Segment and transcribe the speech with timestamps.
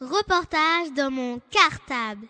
[0.00, 2.26] Reportage dans mon cartable.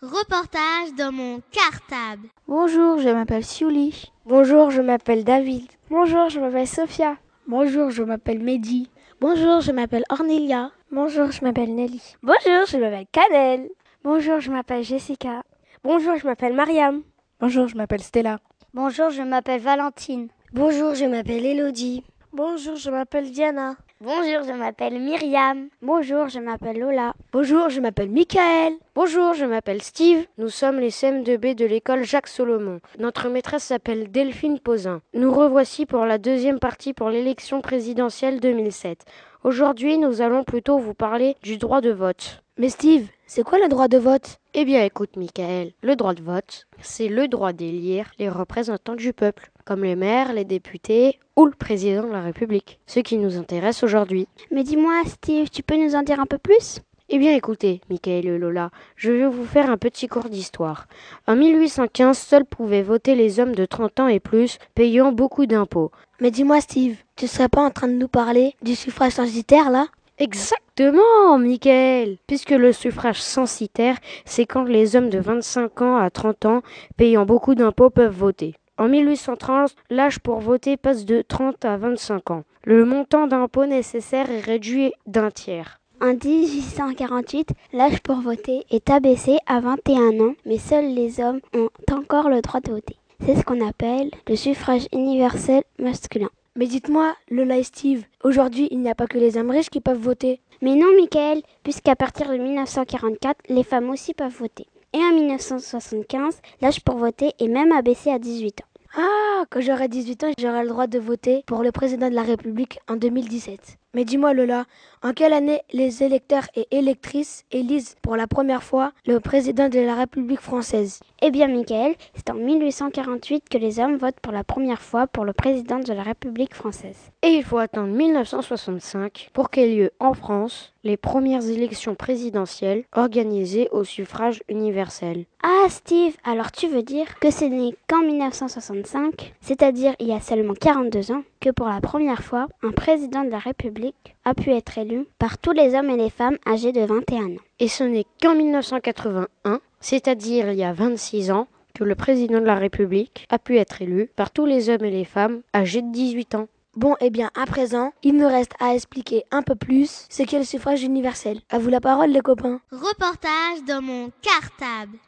[0.00, 2.28] Reportage dans mon cartable.
[2.46, 4.12] Bonjour, je m'appelle Siouli.
[4.26, 5.66] Bonjour, je m'appelle David.
[5.90, 7.16] Bonjour, je m'appelle Sophia.
[7.48, 8.88] Bonjour, je m'appelle Mehdi.
[9.22, 10.72] Bonjour, je m'appelle Ornelia.
[10.90, 12.02] Bonjour, je m'appelle Nelly.
[12.24, 13.68] Bonjour, je m'appelle Canel.
[14.02, 15.44] Bonjour, je m'appelle Jessica.
[15.84, 17.04] Bonjour, je m'appelle Mariam.
[17.38, 18.40] Bonjour, je m'appelle Stella.
[18.74, 20.26] Bonjour, je m'appelle Valentine.
[20.52, 22.02] Bonjour, je m'appelle Elodie.
[22.34, 23.76] Bonjour, je m'appelle Diana.
[24.00, 25.68] Bonjour, je m'appelle Myriam.
[25.82, 27.12] Bonjour, je m'appelle Lola.
[27.30, 28.72] Bonjour, je m'appelle Michael.
[28.94, 30.24] Bonjour, je m'appelle Steve.
[30.38, 32.80] Nous sommes les CM2B de l'école Jacques Solomon.
[32.98, 35.02] Notre maîtresse s'appelle Delphine Posin.
[35.12, 39.04] Nous revoici pour la deuxième partie pour l'élection présidentielle 2007.
[39.44, 42.42] Aujourd'hui, nous allons plutôt vous parler du droit de vote.
[42.62, 44.38] Mais Steve, c'est quoi le droit de vote?
[44.54, 49.12] Eh bien, écoute, Michael, le droit de vote, c'est le droit d'élire les représentants du
[49.12, 52.78] peuple, comme les maires, les députés ou le président de la République.
[52.86, 54.28] Ce qui nous intéresse aujourd'hui.
[54.52, 56.78] Mais dis-moi, Steve, tu peux nous en dire un peu plus?
[57.08, 60.86] Eh bien écoutez, Michael et Lola, je vais vous faire un petit cours d'histoire.
[61.26, 65.90] En 1815, seuls pouvaient voter les hommes de 30 ans et plus, payant beaucoup d'impôts.
[66.20, 69.88] Mais dis-moi Steve, tu serais pas en train de nous parler du suffrage censitaire là?
[70.22, 76.46] Exactement, Michael Puisque le suffrage censitaire, c'est quand les hommes de 25 ans à 30
[76.46, 76.62] ans,
[76.96, 78.54] payant beaucoup d'impôts, peuvent voter.
[78.78, 82.44] En 1830, l'âge pour voter passe de 30 à 25 ans.
[82.62, 85.80] Le montant d'impôt nécessaire est réduit d'un tiers.
[86.00, 91.68] En 1848, l'âge pour voter est abaissé à 21 ans, mais seuls les hommes ont
[91.90, 92.96] encore le droit de voter.
[93.26, 96.30] C'est ce qu'on appelle le suffrage universel masculin.
[96.54, 99.80] Mais dites-moi, Lola et Steve, aujourd'hui il n'y a pas que les hommes riches qui
[99.80, 100.40] peuvent voter.
[100.60, 104.66] Mais non, Michael, puisqu'à partir de 1944, les femmes aussi peuvent voter.
[104.92, 108.66] Et en 1975, l'âge pour voter est même abaissé à 18 ans.
[108.94, 112.22] Ah, quand j'aurai 18 ans, j'aurai le droit de voter pour le président de la
[112.22, 113.78] République en 2017.
[113.94, 114.66] Mais dis-moi Lola,
[115.02, 119.80] en quelle année les électeurs et électrices élisent pour la première fois le président de
[119.80, 121.00] la République française?
[121.20, 125.24] Eh bien Michael, c'est en 1848 que les hommes votent pour la première fois pour
[125.24, 127.10] le président de la République française.
[127.22, 133.68] Et il faut attendre 1965 pour qu'aient lieu en France les premières élections présidentielles organisées
[133.70, 135.26] au suffrage universel.
[135.44, 140.20] Ah Steve, alors tu veux dire que ce n'est qu'en 1965, c'est-à-dire il y a
[140.20, 144.50] seulement 42 ans, que pour la première fois, un président de la République a pu
[144.50, 147.42] être élu par tous les hommes et les femmes âgés de 21 ans.
[147.58, 152.46] Et ce n'est qu'en 1981, c'est-à-dire il y a 26 ans, que le président de
[152.46, 155.90] la République a pu être élu par tous les hommes et les femmes âgés de
[155.90, 156.48] 18 ans.
[156.74, 160.38] Bon, eh bien, à présent, il me reste à expliquer un peu plus ce qu'est
[160.38, 161.40] le suffrage universel.
[161.50, 162.60] À vous la parole, les copains.
[162.70, 164.98] Reportage dans mon cartable.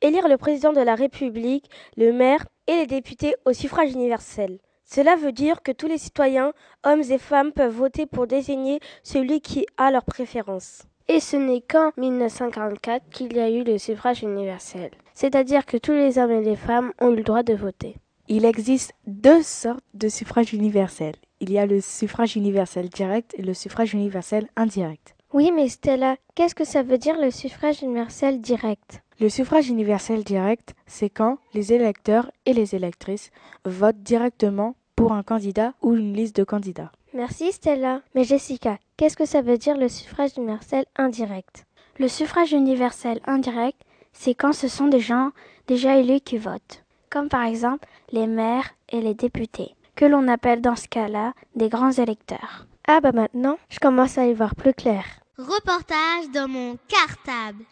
[0.00, 4.58] Élire le président de la République, le maire et les députés au suffrage universel.
[4.94, 6.52] Cela veut dire que tous les citoyens,
[6.84, 10.82] hommes et femmes, peuvent voter pour désigner celui qui a leur préférence.
[11.08, 14.90] Et ce n'est qu'en 1944 qu'il y a eu le suffrage universel.
[15.14, 17.96] C'est-à-dire que tous les hommes et les femmes ont eu le droit de voter.
[18.28, 21.14] Il existe deux sortes de suffrage universel.
[21.40, 25.14] Il y a le suffrage universel direct et le suffrage universel indirect.
[25.32, 29.00] Oui, mais Stella, qu'est-ce que ça veut dire le suffrage universel direct?
[29.20, 33.30] Le suffrage universel direct, c'est quand les électeurs et les électrices
[33.64, 36.92] votent directement pour un candidat ou une liste de candidats.
[37.12, 38.02] Merci Stella.
[38.14, 41.66] Mais Jessica, qu'est-ce que ça veut dire le suffrage universel indirect?
[41.98, 43.80] Le suffrage universel indirect,
[44.12, 45.32] c'est quand ce sont des gens
[45.66, 50.60] déjà élus qui votent, comme par exemple les maires et les députés, que l'on appelle
[50.60, 52.66] dans ce cas-là des grands électeurs.
[52.86, 55.04] Ah bah maintenant, je commence à y voir plus clair.
[55.36, 57.64] Reportage dans mon cartable.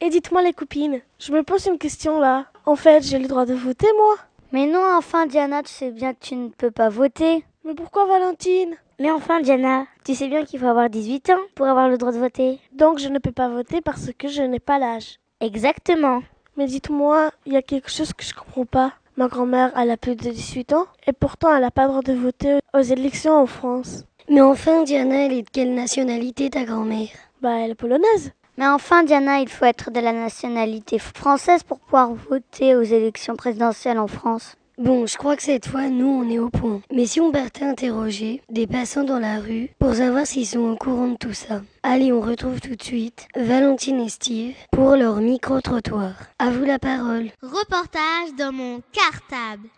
[0.00, 2.46] Et dites-moi les copines, je me pose une question là.
[2.68, 4.16] En fait, j'ai le droit de voter moi
[4.50, 7.44] Mais non, enfin Diana, tu sais bien que tu ne peux pas voter.
[7.64, 8.74] Mais pourquoi Valentine?
[8.98, 12.10] Mais enfin Diana, tu sais bien qu'il faut avoir 18 ans pour avoir le droit
[12.10, 12.58] de voter.
[12.72, 15.20] Donc je ne peux pas voter parce que je n'ai pas l'âge.
[15.40, 16.22] Exactement.
[16.56, 18.94] Mais dites-moi, il y a quelque chose que je comprends pas.
[19.16, 22.02] Ma grand-mère, elle a plus de 18 ans et pourtant elle n'a pas le droit
[22.02, 24.04] de voter aux élections en France.
[24.28, 27.10] Mais enfin, Diana, elle est de quelle nationalité ta grand-mère?
[27.40, 28.32] Bah, elle est polonaise.
[28.58, 33.36] Mais enfin, Diana, il faut être de la nationalité française pour pouvoir voter aux élections
[33.36, 34.56] présidentielles en France.
[34.78, 36.82] Bon, je crois que cette fois, nous, on est au point.
[36.92, 40.76] Mais si on partait interroger des passants dans la rue pour savoir s'ils sont au
[40.76, 45.16] courant de tout ça Allez, on retrouve tout de suite Valentine et Steve pour leur
[45.16, 46.12] micro-trottoir.
[46.38, 47.30] À vous la parole.
[47.42, 49.68] Reportage dans mon cartable.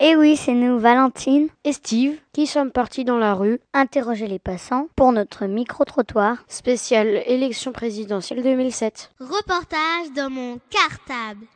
[0.00, 4.38] Eh oui, c'est nous, Valentine et Steve, qui sommes partis dans la rue interroger les
[4.38, 9.10] passants pour notre micro-trottoir spécial élection présidentielle 2007.
[9.18, 11.46] Reportage dans mon cartable.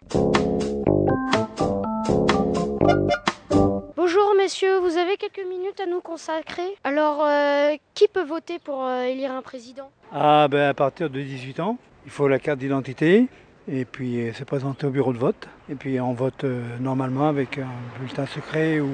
[3.94, 6.66] Bonjour messieurs, vous avez quelques minutes à nous consacrer?
[6.82, 9.88] Alors, euh, qui peut voter pour euh, élire un président?
[10.10, 13.28] Ah ben à partir de 18 ans, il faut la carte d'identité,
[13.68, 15.48] et puis euh, se présenter au bureau de vote.
[15.68, 17.68] Et puis on vote euh, normalement avec un
[17.98, 18.90] bulletin secret ou,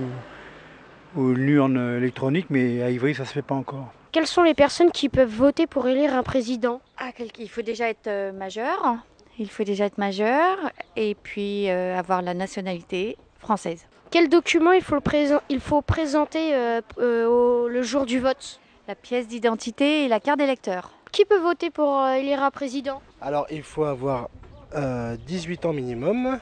[1.17, 3.93] ou une urne électronique, mais à Ivry ça se fait pas encore.
[4.13, 6.81] Quelles sont les personnes qui peuvent voter pour élire un président?
[6.99, 8.97] Ah, Il faut déjà être euh, majeur,
[9.39, 10.57] il faut déjà être majeur
[10.97, 13.87] et puis euh, avoir la nationalité française.
[14.11, 18.59] Quel document il faut, présent, il faut présenter euh, euh, au, le jour du vote?
[18.89, 20.93] La pièce d'identité et la carte d'électeur.
[21.13, 23.03] Qui peut voter pour euh, élire un président?
[23.21, 24.31] Alors il faut avoir
[24.75, 26.39] 18 ans minimum.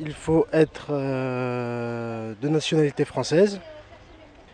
[0.00, 3.60] Il faut être euh, de nationalité française.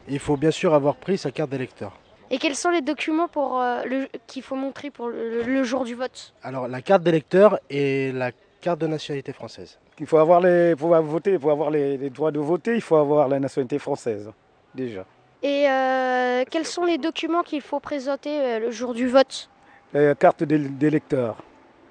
[0.09, 1.93] Il faut bien sûr avoir pris sa carte d'électeur.
[2.31, 5.85] Et quels sont les documents pour euh, le- qu'il faut montrer pour le, le jour
[5.85, 6.35] du vote?
[6.43, 9.79] Alors la carte d'électeur et la carte de nationalité française.
[10.01, 12.97] Il faut avoir les, pour voter, pour avoir les, les droits de voter, il faut
[12.97, 14.31] avoir la nationalité française,
[14.75, 15.05] déjà.
[15.43, 19.49] Et euh, quels sont les documents qu'il faut présenter euh, le jour du vote?
[19.93, 21.43] La carte d'é- d'électeur,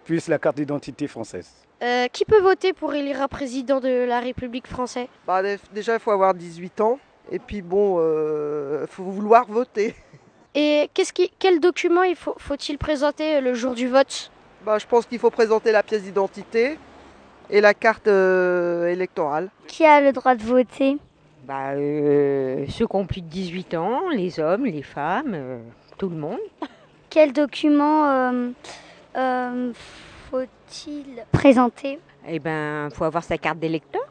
[0.07, 1.49] puis la carte d'identité française.
[1.83, 5.07] Euh, Qui peut voter pour élire un président de la République française?
[5.27, 6.97] Bah, dé- déjà, il faut avoir 18 ans.
[7.31, 7.99] Et puis, bon,
[8.81, 9.93] il faut vouloir voter.
[10.55, 14.31] Et qu'est-ce qui, quel document il faut, faut-il présenter euh, le jour du vote?
[14.65, 16.79] Bah, je pense qu'il faut présenter la pièce d'identité
[17.49, 19.49] et la carte euh, électorale.
[19.67, 20.97] Qui a le droit de voter?
[21.45, 25.59] Bah, euh, Ceux qui ont plus de 18 ans, les hommes, les femmes, euh,
[25.97, 26.39] tout le monde.
[27.09, 28.41] Quel document
[29.17, 29.73] euh,
[30.29, 31.99] faut-il présenter?
[32.27, 34.01] Eh ben, faut avoir sa carte d'électeur.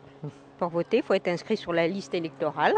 [0.58, 2.74] Pour voter, il faut être inscrit sur la liste électorale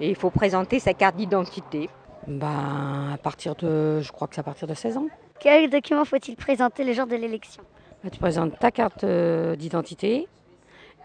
[0.00, 1.88] et il faut présenter sa carte d'identité.
[2.26, 5.06] Ben, à partir de, je crois que c'est à partir de 16 ans.
[5.38, 7.62] Quel document faut-il présenter le jour de l'élection?
[8.02, 10.26] Ben, tu présentes ta carte euh, d'identité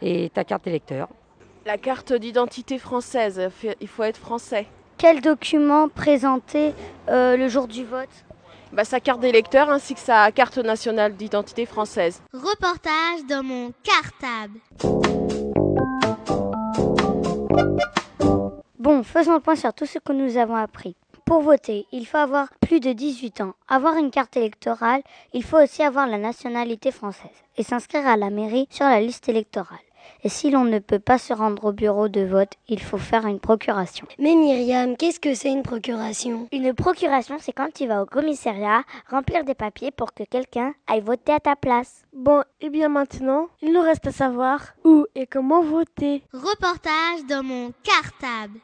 [0.01, 1.07] et ta carte d'électeur.
[1.65, 3.49] La carte d'identité française,
[3.81, 4.67] il faut être français.
[4.97, 6.73] Quel document présenter
[7.09, 8.09] euh, le jour du vote?
[8.71, 12.21] Bah, sa carte d'électeur ainsi que sa carte nationale d'identité française.
[12.33, 14.59] Reportage dans mon cartable.
[18.77, 20.95] Bon, faisons le point sur tout ce que nous avons appris.
[21.25, 25.01] Pour voter, il faut avoir plus de 18 ans, avoir une carte électorale,
[25.33, 29.27] il faut aussi avoir la nationalité française et s'inscrire à la mairie sur la liste
[29.27, 29.77] électorale.
[30.23, 33.25] Et si l'on ne peut pas se rendre au bureau de vote, il faut faire
[33.27, 34.07] une procuration.
[34.19, 36.47] Mais Myriam, qu'est-ce que c'est une procuration?
[36.51, 41.01] Une procuration, c'est quand tu vas au commissariat remplir des papiers pour que quelqu'un aille
[41.01, 42.03] voter à ta place.
[42.13, 46.23] Bon, et bien maintenant, il nous reste à savoir où et comment voter.
[46.33, 48.59] Reportage dans mon cartable.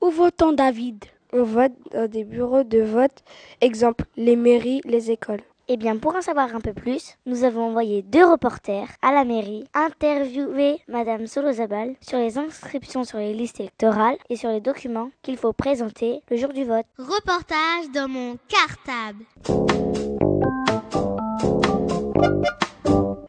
[0.00, 1.04] Où vote-t-on, David?
[1.32, 3.22] On vote dans des bureaux de vote,
[3.60, 5.42] exemple les mairies, les écoles.
[5.68, 9.24] Eh bien, pour en savoir un peu plus, nous avons envoyé deux reporters à la
[9.24, 15.10] mairie interviewer Madame Solozabal sur les inscriptions sur les listes électorales et sur les documents
[15.22, 16.86] qu'il faut présenter le jour du vote.
[16.98, 19.24] Reportage dans mon cartable.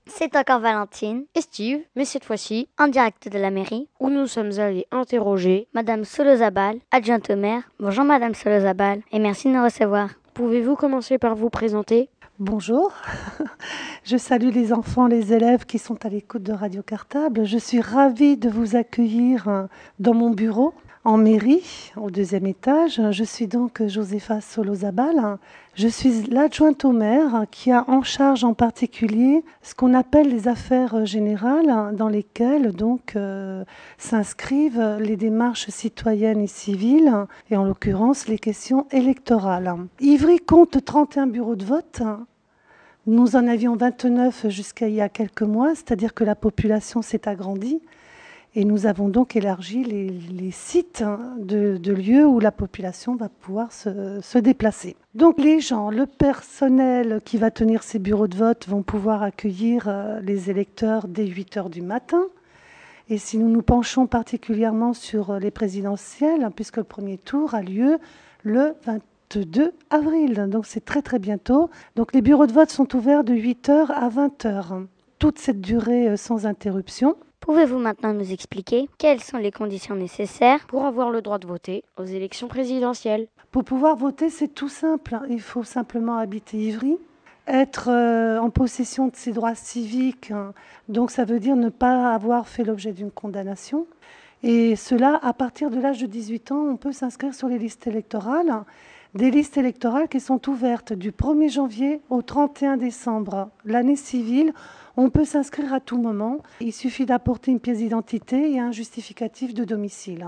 [0.06, 4.28] C'est encore Valentine et Steve, mais cette fois-ci en direct de la mairie où nous
[4.28, 7.64] sommes allés interroger Madame Solozabal, adjointe au maire.
[7.80, 10.12] Bonjour Madame Solozabal et merci de nous recevoir.
[10.36, 12.12] Pouvez-vous commencer par vous présenter?
[12.40, 12.94] Bonjour,
[14.04, 17.46] je salue les enfants, les élèves qui sont à l'écoute de Radio Cartable.
[17.46, 19.66] Je suis ravie de vous accueillir euh,
[19.98, 20.76] dans mon bureau
[21.08, 23.02] en mairie, au deuxième étage.
[23.12, 25.38] Je suis donc Josepha Solozabal.
[25.74, 30.50] Je suis l'adjointe au maire qui a en charge en particulier ce qu'on appelle les
[30.50, 33.64] affaires générales dans lesquelles donc euh,
[33.98, 37.14] s'inscrivent les démarches citoyennes et civiles
[37.50, 39.74] et en l'occurrence les questions électorales.
[40.02, 42.02] Ivry compte 31 bureaux de vote.
[43.06, 47.30] Nous en avions 29 jusqu'à il y a quelques mois, c'est-à-dire que la population s'est
[47.30, 47.80] agrandie.
[48.60, 51.04] Et nous avons donc élargi les, sites
[51.38, 54.96] de, de, lieux où la population va pouvoir se, déplacer.
[55.14, 59.88] Donc les gens, le personnel qui va tenir ces bureaux de vote vont pouvoir accueillir
[59.88, 62.24] euh, les électeurs dès 8 heures du matin.
[63.12, 68.00] Et si nous nous penchons particulièrement sur les présidentielles, puisque le premier tour a lieu
[68.42, 68.74] le
[69.36, 71.70] 22 avril, donc c'est très très bientôt.
[71.96, 74.88] Donc les bureaux de vote sont ouverts de 8h à 20h,
[75.20, 77.18] toute cette durée euh, sans interruption.
[77.48, 81.86] Pouvez-vous maintenant nous expliquer quelles sont les conditions nécessaires pour avoir le droit de voter
[81.96, 83.28] aux élections présidentielles?
[83.52, 85.18] Pour pouvoir voter, c'est tout simple.
[85.30, 86.98] Il faut simplement habiter Ivry,
[87.48, 90.54] être euh, en possession de ses droits civiques, hein.
[90.90, 93.88] donc ça veut dire ne pas avoir fait l'objet d'une condamnation.
[94.44, 97.88] Et cela, à partir de l'âge de 18 ans, on peut s'inscrire sur les listes
[97.88, 98.66] électorales,
[99.18, 103.50] des listes électorales qui sont ouvertes du 1er janvier au 31 décembre.
[103.66, 104.54] L'année civile,
[104.96, 106.38] on peut s'inscrire à tout moment.
[106.62, 110.28] Il suffit d'apporter une pièce d'identité et un justificatif de domicile.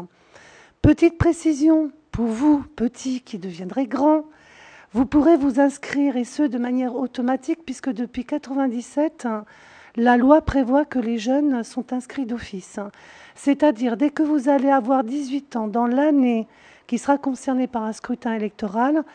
[0.81, 4.23] Petite précision pour vous, petits qui deviendrez grands,
[4.91, 9.27] vous pourrez vous inscrire et ce de manière automatique puisque depuis 1997,
[9.97, 12.79] la loi prévoit que les jeunes sont inscrits d'office.
[13.41, 16.45] C'est-à-dire dès que vous allez avoir 18 ans dans l'année
[16.87, 19.05] qui sera concernée par un scrutin électoral,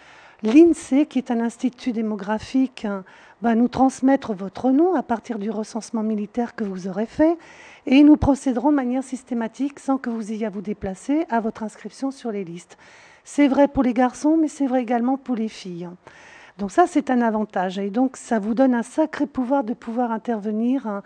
[0.42, 2.86] l'INSEE, qui est un institut démographique,
[3.42, 7.36] va nous transmettre votre nom à partir du recensement militaire que vous aurez fait
[7.84, 11.62] et nous procéderons de manière systématique sans que vous ayez à vous déplacer à votre
[11.62, 12.78] inscription sur les listes.
[13.24, 15.90] C'est vrai pour les garçons, mais c'est vrai également pour les filles.
[16.56, 17.78] Donc ça, c'est un avantage.
[17.78, 21.02] Et donc, ça vous donne un sacré pouvoir de pouvoir intervenir hein,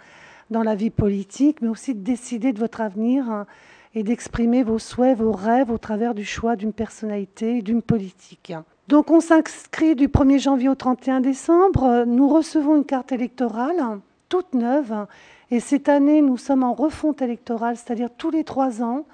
[0.50, 3.46] dans la vie politique, mais aussi de décider de votre avenir hein,
[3.94, 8.52] et d'exprimer vos souhaits, vos rêves au travers du choix d'une personnalité, d'une politique.
[8.88, 12.04] Donc on s'inscrit du 1er janvier au 31 décembre.
[12.06, 15.06] Nous recevons une carte électorale toute neuve.
[15.50, 19.06] Et cette année, nous sommes en refonte électorale, c'est-à-dire tous les trois ans,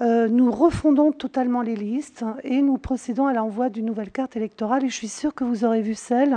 [0.00, 4.84] euh, nous refondons totalement les listes et nous procédons à l'envoi d'une nouvelle carte électorale.
[4.84, 6.36] Et je suis sûre que vous aurez vu celle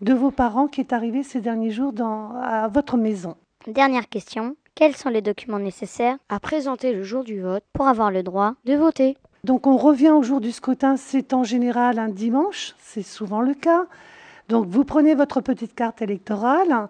[0.00, 3.36] de vos parents qui est arrivée ces derniers jours à votre maison.
[3.66, 4.56] Dernière question.
[4.74, 8.54] Quels sont les documents nécessaires à présenter le jour du vote pour avoir le droit
[8.64, 9.18] de voter?
[9.44, 13.52] Donc on revient au jour du scrutin, c'est en général un dimanche, c'est souvent le
[13.52, 13.84] cas.
[14.48, 16.88] Donc vous prenez votre petite carte électorale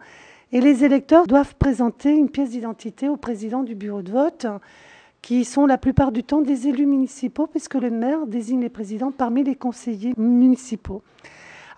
[0.53, 4.47] et les électeurs doivent présenter une pièce d'identité au président du bureau de vote
[5.23, 9.11] qui sont la plupart du temps des élus municipaux, puisque le maire désigne les présidents
[9.11, 11.03] parmi les conseillers municipaux.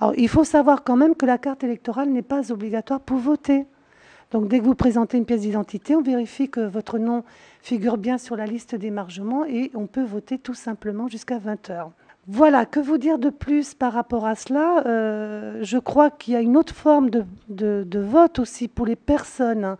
[0.00, 3.64] Alors, il faut savoir quand même que la carte électorale n'est pas obligatoire pour voter.
[4.32, 7.22] Donc, dès que vous présentez une pièce d'identité, on vérifie que votre nom
[7.60, 11.90] figure bien sur la liste d'émargement et on peut voter tout simplement jusqu'à 20 heures.
[12.28, 14.84] Voilà, que vous dire de plus par rapport à cela?
[14.86, 19.76] Euh, Je crois qu'il y a une autre forme de, vote aussi pour les personnes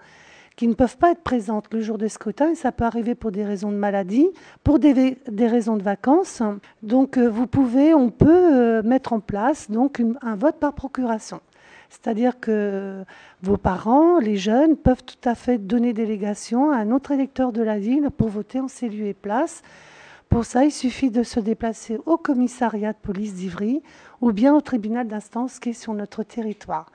[0.56, 3.42] qui ne peuvent pas être présentes le jour des scrutins, ça peut arriver pour des
[3.42, 4.28] raisons de maladie,
[4.64, 6.42] pour des, des raisons de vacances.
[6.82, 11.40] Donc euh, vous pouvez, on peut euh, mettre en place donc un vote par procuration.
[11.92, 13.04] C'est-à-dire que
[13.42, 17.62] vos parents, les jeunes, peuvent tout à fait donner délégation à un autre électeur de
[17.62, 19.60] la ville pour voter en ces lieux et places.
[20.30, 23.82] Pour ça, il suffit de se déplacer au commissariat de police d'Ivry
[24.22, 26.86] ou bien au tribunal d'instance qui est sur notre territoire.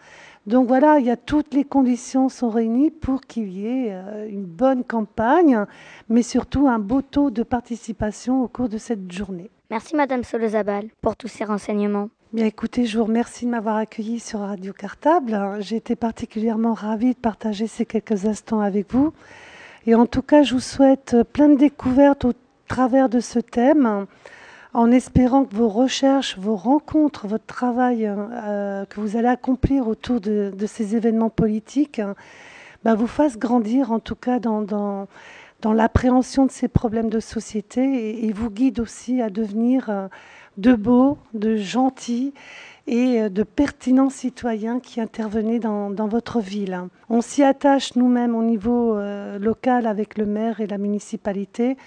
[0.47, 4.27] Donc voilà, il y a toutes les conditions sont réunies pour qu'il y ait euh,
[4.27, 5.63] une bonne campagne,
[6.09, 9.51] mais surtout un beau taux de participation au cours de cette journée.
[9.69, 12.09] Merci Madame Solozabal pour tous ces renseignements.
[12.45, 15.57] Écoutez, je vous remercie de m'avoir accueilli sur Radio Cartable.
[15.59, 19.11] J'ai été particulièrement ravie de partager ces quelques instants avec vous.
[19.87, 22.33] Et en tout cas, je vous souhaite plein de découvertes au
[22.67, 24.05] travers de ce thème
[24.75, 30.21] en espérant que vos recherches, vos rencontres, votre travail euh, que vous allez accomplir autour
[30.21, 32.01] de, ces événements politiques
[32.83, 35.07] bah, vous fassent grandir en tout cas dans
[35.65, 40.07] l'appréhension de ces problèmes de société et, vous guide aussi à devenir euh,
[40.57, 42.33] de beaux, de gentils
[42.87, 46.81] et euh, de pertinents citoyens qui intervenaient dans, votre ville.
[47.09, 48.97] On s'y attache nous-mêmes au niveau
[49.39, 51.77] local avec le maire et la municipalité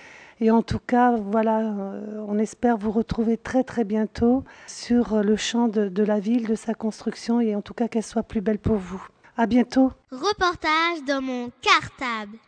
[0.42, 5.22] et en tout cas, voilà, euh, on espère vous retrouver très très bientôt sur euh,
[5.22, 8.40] le champ de, la ville, de sa construction, et en tout cas qu'elle soit plus
[8.40, 9.06] belle pour vous.
[9.36, 9.92] À bientôt.
[10.10, 12.38] Reportage dans mon cartable.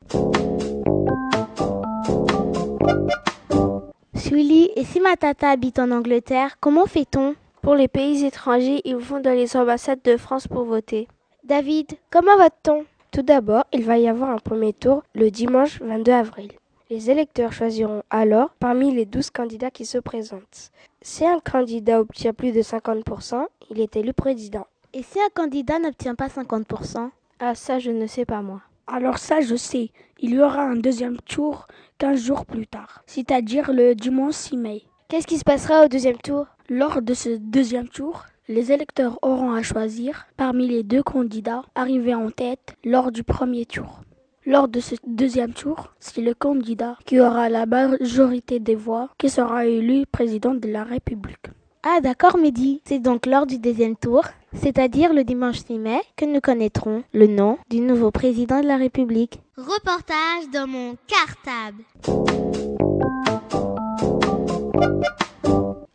[4.22, 8.94] Sully, et si ma tata habite en Angleterre, comment fait-on Pour les pays étrangers, ils
[8.94, 11.08] vont dans les ambassades de France pour voter?
[11.42, 12.84] David, comment vote-t-on?
[13.10, 16.52] Tout d'abord, il va y avoir un premier tour le dimanche 22 avril.
[16.88, 20.70] Les électeurs choisiront alors parmi les 12 candidats qui se présentent.
[21.00, 24.68] Si un candidat obtient plus de 50%, il est élu président.
[24.92, 27.10] Et si un candidat n'obtient pas 50%
[27.40, 28.60] Ah ça, je ne sais pas moi.
[28.86, 29.90] Alors ça, je sais.
[30.18, 31.66] Il y aura un deuxième tour
[31.98, 34.82] 15 jours plus tard, c'est-à-dire le dimanche 6 mai.
[35.08, 36.46] Qu'est-ce qui se passera au deuxième tour?
[36.68, 42.14] Lors de ce deuxième tour, les électeurs auront à choisir parmi les deux candidats arrivés
[42.14, 44.00] en tête lors du premier tour.
[44.44, 49.30] Lors de ce deuxième tour, c'est le candidat qui aura la majorité des voix qui
[49.30, 51.46] sera élu président de la République.
[51.84, 54.22] Ah d'accord Mehdi, c'est donc lors du deuxième tour,
[54.54, 58.76] c'est-à-dire le dimanche 6 mai, que nous connaîtrons le nom du nouveau président de la
[58.76, 59.40] République.
[59.56, 61.82] Reportage dans mon cartable.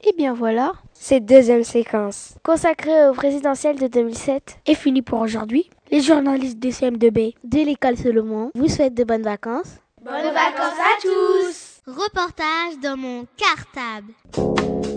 [0.05, 0.73] Et bien voilà.
[0.93, 2.35] Cette deuxième séquence.
[2.43, 4.59] Consacrée au présidentiel de 2007.
[4.65, 5.69] Et fini pour aujourd'hui.
[5.89, 9.77] Les journalistes des CM2B de l'école Solomon vous souhaitent de bonnes vacances.
[10.03, 14.96] Bonnes vacances à tous Reportage dans mon cartable.